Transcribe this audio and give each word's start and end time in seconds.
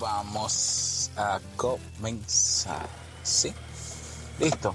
vamos 0.00 1.10
a 1.16 1.38
comenzar. 1.56 2.88
¿Sí? 3.22 3.52
Listo. 4.38 4.74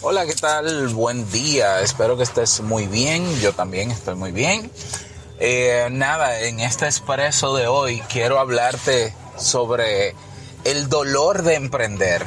Hola, 0.00 0.24
¿qué 0.24 0.34
tal? 0.34 0.88
Buen 0.88 1.30
día. 1.30 1.80
Espero 1.80 2.16
que 2.16 2.22
estés 2.22 2.62
muy 2.62 2.86
bien. 2.86 3.38
Yo 3.40 3.52
también 3.52 3.90
estoy 3.90 4.14
muy 4.14 4.32
bien. 4.32 4.72
Eh, 5.38 5.88
nada, 5.90 6.40
en 6.40 6.60
este 6.60 6.86
expreso 6.86 7.54
de 7.54 7.68
hoy 7.68 8.00
quiero 8.08 8.40
hablarte 8.40 9.14
sobre 9.36 10.14
el 10.64 10.88
dolor 10.88 11.42
de 11.42 11.54
emprender. 11.54 12.24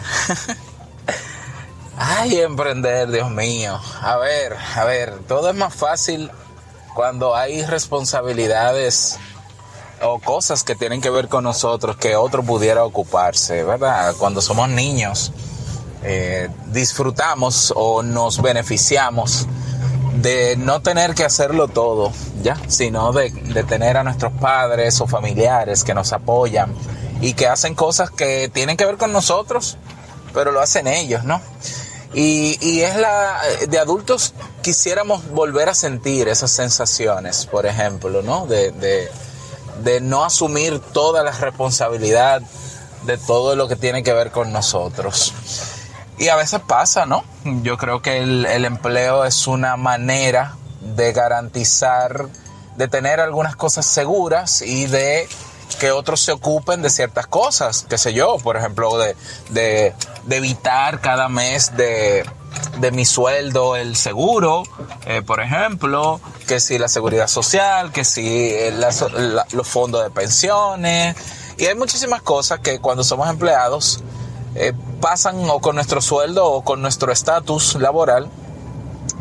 Ay, 1.97 2.39
emprender, 2.39 3.09
Dios 3.09 3.31
mío. 3.31 3.79
A 4.01 4.17
ver, 4.17 4.55
a 4.75 4.85
ver, 4.85 5.19
todo 5.27 5.49
es 5.49 5.55
más 5.55 5.73
fácil 5.73 6.29
cuando 6.93 7.35
hay 7.35 7.65
responsabilidades 7.65 9.17
o 10.03 10.19
cosas 10.19 10.63
que 10.63 10.75
tienen 10.75 11.01
que 11.01 11.09
ver 11.09 11.27
con 11.27 11.43
nosotros 11.43 11.97
que 11.97 12.15
otro 12.15 12.43
pudiera 12.43 12.83
ocuparse, 12.83 13.63
¿verdad? 13.63 14.15
Cuando 14.17 14.41
somos 14.41 14.69
niños, 14.69 15.31
eh, 16.03 16.49
disfrutamos 16.67 17.73
o 17.75 18.03
nos 18.03 18.41
beneficiamos 18.41 19.47
de 20.15 20.55
no 20.57 20.81
tener 20.81 21.15
que 21.15 21.23
hacerlo 21.23 21.67
todo, 21.67 22.11
¿ya? 22.41 22.57
Sino 22.67 23.11
de, 23.11 23.29
de 23.29 23.63
tener 23.63 23.97
a 23.97 24.03
nuestros 24.03 24.33
padres 24.33 24.99
o 25.01 25.07
familiares 25.07 25.83
que 25.83 25.93
nos 25.93 26.11
apoyan 26.13 26.73
y 27.21 27.33
que 27.33 27.47
hacen 27.47 27.75
cosas 27.75 28.09
que 28.09 28.49
tienen 28.49 28.77
que 28.77 28.85
ver 28.85 28.97
con 28.97 29.13
nosotros, 29.13 29.77
pero 30.33 30.51
lo 30.51 30.59
hacen 30.59 30.87
ellos, 30.87 31.23
¿no? 31.23 31.41
Y, 32.13 32.57
y, 32.59 32.81
es 32.81 32.97
la, 32.97 33.39
de 33.69 33.79
adultos 33.79 34.33
quisiéramos 34.61 35.29
volver 35.29 35.69
a 35.69 35.73
sentir 35.73 36.27
esas 36.27 36.51
sensaciones, 36.51 37.45
por 37.45 37.65
ejemplo, 37.65 38.21
¿no? 38.21 38.47
De, 38.47 39.09
de 39.83 40.01
no 40.01 40.23
asumir 40.23 40.79
toda 40.79 41.23
la 41.23 41.31
responsabilidad 41.31 42.41
de 43.03 43.17
todo 43.17 43.55
lo 43.55 43.67
que 43.67 43.75
tiene 43.75 44.03
que 44.03 44.13
ver 44.13 44.31
con 44.31 44.51
nosotros. 44.51 45.33
Y 46.17 46.29
a 46.29 46.35
veces 46.35 46.61
pasa, 46.61 47.05
¿no? 47.05 47.23
Yo 47.63 47.77
creo 47.77 48.01
que 48.01 48.19
el, 48.19 48.45
el 48.45 48.65
empleo 48.65 49.25
es 49.25 49.47
una 49.47 49.75
manera 49.75 50.55
de 50.81 51.13
garantizar, 51.13 52.27
de 52.75 52.87
tener 52.87 53.19
algunas 53.19 53.55
cosas 53.55 53.85
seguras 53.85 54.61
y 54.61 54.85
de 54.85 55.27
que 55.79 55.91
otros 55.91 56.21
se 56.21 56.31
ocupen 56.31 56.81
de 56.81 56.89
ciertas 56.89 57.27
cosas, 57.27 57.85
qué 57.89 57.97
sé 57.97 58.13
yo, 58.13 58.37
por 58.37 58.57
ejemplo, 58.57 58.97
de, 58.97 59.15
de, 59.49 59.95
de 60.25 60.35
evitar 60.35 60.99
cada 60.99 61.29
mes 61.29 61.75
de, 61.75 62.25
de, 62.81 62.91
mi 62.91 63.05
sueldo 63.05 63.75
el 63.75 63.95
seguro, 63.95 64.63
eh, 65.05 65.21
por 65.21 65.41
ejemplo, 65.41 66.19
que 66.47 66.59
si 66.59 66.77
la 66.77 66.87
seguridad 66.87 67.27
social, 67.27 67.91
que 67.91 68.03
si 68.03 68.53
la, 68.73 68.89
los 69.51 69.67
fondos 69.67 70.03
de 70.03 70.09
pensiones, 70.09 71.15
y 71.57 71.65
hay 71.65 71.75
muchísimas 71.75 72.21
cosas 72.21 72.59
que 72.59 72.79
cuando 72.79 73.03
somos 73.03 73.29
empleados 73.29 74.03
eh, 74.55 74.73
pasan 74.99 75.49
o 75.49 75.59
con 75.59 75.75
nuestro 75.75 76.01
sueldo 76.01 76.45
o 76.45 76.63
con 76.63 76.81
nuestro 76.81 77.11
estatus 77.11 77.75
laboral 77.75 78.29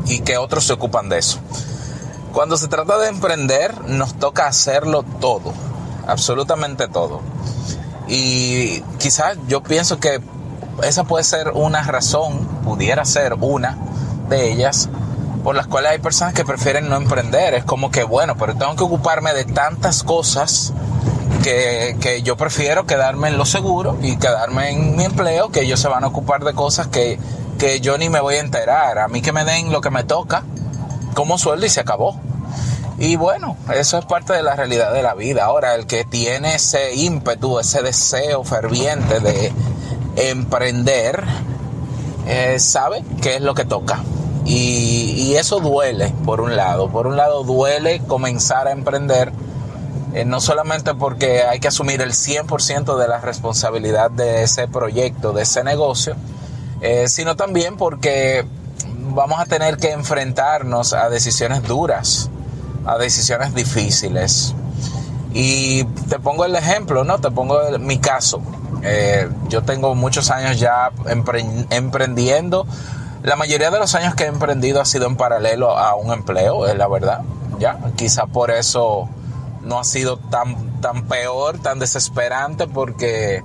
y 0.06 0.20
que 0.20 0.38
otros 0.38 0.64
se 0.64 0.72
ocupan 0.72 1.08
de 1.08 1.18
eso. 1.18 1.38
Cuando 2.32 2.56
se 2.56 2.68
trata 2.68 2.98
de 2.98 3.08
emprender, 3.08 3.78
nos 3.82 4.14
toca 4.18 4.46
hacerlo 4.46 5.04
todo 5.20 5.52
absolutamente 6.10 6.88
todo. 6.88 7.20
Y 8.08 8.80
quizás 8.98 9.38
yo 9.46 9.62
pienso 9.62 9.98
que 10.00 10.20
esa 10.82 11.04
puede 11.04 11.24
ser 11.24 11.50
una 11.50 11.82
razón, 11.82 12.46
pudiera 12.64 13.04
ser 13.04 13.34
una 13.34 13.76
de 14.28 14.52
ellas, 14.52 14.88
por 15.42 15.54
las 15.54 15.66
cuales 15.66 15.92
hay 15.92 15.98
personas 15.98 16.34
que 16.34 16.44
prefieren 16.44 16.88
no 16.88 16.96
emprender. 16.96 17.54
Es 17.54 17.64
como 17.64 17.90
que, 17.90 18.04
bueno, 18.04 18.36
pero 18.36 18.54
tengo 18.54 18.76
que 18.76 18.84
ocuparme 18.84 19.32
de 19.32 19.44
tantas 19.44 20.02
cosas 20.02 20.72
que, 21.42 21.96
que 22.00 22.22
yo 22.22 22.36
prefiero 22.36 22.86
quedarme 22.86 23.28
en 23.28 23.38
lo 23.38 23.46
seguro 23.46 23.98
y 24.02 24.16
quedarme 24.16 24.70
en 24.70 24.96
mi 24.96 25.04
empleo, 25.04 25.50
que 25.50 25.62
ellos 25.62 25.80
se 25.80 25.88
van 25.88 26.04
a 26.04 26.08
ocupar 26.08 26.44
de 26.44 26.54
cosas 26.54 26.88
que, 26.88 27.18
que 27.58 27.80
yo 27.80 27.98
ni 27.98 28.08
me 28.08 28.20
voy 28.20 28.36
a 28.36 28.40
enterar. 28.40 28.98
A 28.98 29.08
mí 29.08 29.22
que 29.22 29.32
me 29.32 29.44
den 29.44 29.72
lo 29.72 29.80
que 29.80 29.90
me 29.90 30.04
toca 30.04 30.44
como 31.14 31.38
sueldo 31.38 31.66
y 31.66 31.70
se 31.70 31.80
acabó. 31.80 32.20
Y 32.98 33.16
bueno, 33.16 33.56
eso 33.74 33.98
es 33.98 34.04
parte 34.04 34.34
de 34.34 34.42
la 34.42 34.54
realidad 34.56 34.92
de 34.92 35.02
la 35.02 35.14
vida. 35.14 35.44
Ahora, 35.44 35.74
el 35.74 35.86
que 35.86 36.04
tiene 36.04 36.56
ese 36.56 36.94
ímpetu, 36.94 37.58
ese 37.58 37.80
deseo 37.80 38.44
ferviente 38.44 39.20
de 39.20 39.52
emprender, 40.16 41.24
eh, 42.26 42.58
sabe 42.58 43.04
qué 43.22 43.36
es 43.36 43.42
lo 43.42 43.54
que 43.54 43.64
toca. 43.64 44.02
Y, 44.44 45.12
y, 45.16 45.36
eso 45.36 45.60
duele, 45.60 46.12
por 46.24 46.40
un 46.40 46.56
lado. 46.56 46.88
Por 46.88 47.06
un 47.06 47.16
lado, 47.16 47.44
duele 47.44 48.00
comenzar 48.06 48.66
a 48.68 48.72
emprender, 48.72 49.32
eh, 50.14 50.24
no 50.24 50.40
solamente 50.40 50.94
porque 50.94 51.42
hay 51.42 51.60
que 51.60 51.68
asumir 51.68 52.00
el 52.00 52.12
100% 52.12 52.96
de 52.96 53.08
la 53.08 53.20
responsabilidad 53.20 54.10
de 54.10 54.42
ese 54.42 54.66
proyecto, 54.66 55.32
de 55.32 55.42
ese 55.42 55.62
negocio, 55.62 56.16
eh, 56.80 57.08
sino 57.08 57.36
también 57.36 57.76
porque 57.76 58.44
vamos 59.12 59.38
a 59.40 59.44
tener 59.44 59.76
que 59.76 59.92
enfrentarnos 59.92 60.94
a 60.94 61.10
decisiones 61.10 61.62
duras 61.62 62.30
a 62.86 62.98
decisiones 62.98 63.54
difíciles. 63.54 64.54
Y 65.32 65.84
te 65.84 66.18
pongo 66.18 66.44
el 66.44 66.56
ejemplo, 66.56 67.04
¿no? 67.04 67.18
Te 67.18 67.30
pongo 67.30 67.60
mi 67.78 67.98
caso. 67.98 68.42
Eh, 68.82 69.28
yo 69.48 69.62
tengo 69.62 69.94
muchos 69.94 70.30
años 70.30 70.58
ya 70.58 70.90
empre 71.06 71.44
emprendiendo. 71.70 72.66
La 73.22 73.36
mayoría 73.36 73.70
de 73.70 73.78
los 73.78 73.94
años 73.94 74.14
que 74.14 74.24
he 74.24 74.28
emprendido 74.28 74.80
ha 74.80 74.84
sido 74.84 75.06
en 75.06 75.16
paralelo 75.16 75.76
a 75.76 75.94
un 75.94 76.12
empleo, 76.12 76.66
es 76.66 76.76
la 76.76 76.88
verdad. 76.88 77.20
Ya, 77.58 77.78
quizá 77.96 78.26
por 78.26 78.50
eso 78.50 79.08
no 79.62 79.78
ha 79.78 79.84
sido 79.84 80.16
tan, 80.16 80.80
tan 80.80 81.06
peor, 81.06 81.58
tan 81.58 81.78
desesperante, 81.78 82.66
porque, 82.66 83.42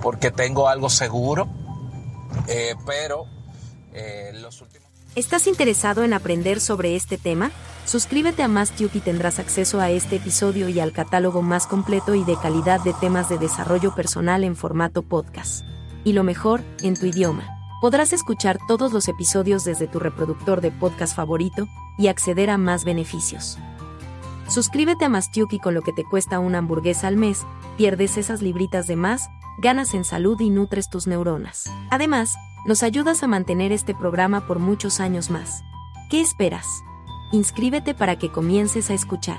porque 0.00 0.30
tengo 0.30 0.68
algo 0.68 0.88
seguro. 0.88 1.48
Eh, 2.46 2.76
pero 2.86 3.26
eh, 3.92 4.30
los 4.34 4.60
últimos. 4.60 4.88
¿Estás 5.16 5.46
interesado 5.46 6.04
en 6.04 6.12
aprender 6.12 6.60
sobre 6.60 6.94
este 6.94 7.18
tema? 7.18 7.50
Suscríbete 7.86 8.42
a 8.42 8.48
MassTube 8.48 8.90
y 8.94 9.00
tendrás 9.00 9.38
acceso 9.38 9.80
a 9.80 9.90
este 9.90 10.16
episodio 10.16 10.68
y 10.68 10.80
al 10.80 10.90
catálogo 10.90 11.40
más 11.40 11.68
completo 11.68 12.16
y 12.16 12.24
de 12.24 12.36
calidad 12.36 12.80
de 12.82 12.92
temas 12.94 13.28
de 13.28 13.38
desarrollo 13.38 13.94
personal 13.94 14.42
en 14.42 14.56
formato 14.56 15.02
podcast. 15.02 15.64
Y 16.02 16.12
lo 16.12 16.24
mejor, 16.24 16.62
en 16.82 16.94
tu 16.94 17.06
idioma. 17.06 17.44
Podrás 17.80 18.12
escuchar 18.12 18.58
todos 18.66 18.92
los 18.92 19.06
episodios 19.06 19.64
desde 19.64 19.86
tu 19.86 20.00
reproductor 20.00 20.60
de 20.60 20.72
podcast 20.72 21.14
favorito 21.14 21.68
y 21.96 22.08
acceder 22.08 22.50
a 22.50 22.58
más 22.58 22.84
beneficios. 22.84 23.56
Suscríbete 24.48 25.04
a 25.04 25.20
y 25.50 25.58
con 25.60 25.74
lo 25.74 25.82
que 25.82 25.92
te 25.92 26.02
cuesta 26.04 26.40
una 26.40 26.58
hamburguesa 26.58 27.06
al 27.06 27.16
mes, 27.16 27.46
pierdes 27.76 28.16
esas 28.16 28.42
libritas 28.42 28.88
de 28.88 28.96
más, 28.96 29.28
ganas 29.58 29.94
en 29.94 30.04
salud 30.04 30.40
y 30.40 30.50
nutres 30.50 30.90
tus 30.90 31.06
neuronas. 31.06 31.70
Además, 31.90 32.34
nos 32.64 32.82
ayudas 32.82 33.22
a 33.22 33.28
mantener 33.28 33.70
este 33.70 33.94
programa 33.94 34.44
por 34.48 34.58
muchos 34.58 34.98
años 34.98 35.30
más. 35.30 35.62
¿Qué 36.10 36.20
esperas? 36.20 36.66
Inscríbete 37.32 37.94
para 37.94 38.16
que 38.16 38.30
comiences 38.30 38.90
a 38.90 38.94
escuchar. 38.94 39.38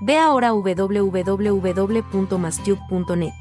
Ve 0.00 0.18
ahora 0.18 0.52
www.mastube.net. 0.52 3.34